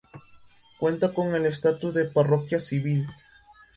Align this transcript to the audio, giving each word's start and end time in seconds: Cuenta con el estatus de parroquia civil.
Cuenta 0.79 1.13
con 1.13 1.35
el 1.35 1.45
estatus 1.45 1.93
de 1.93 2.05
parroquia 2.05 2.59
civil. 2.59 3.05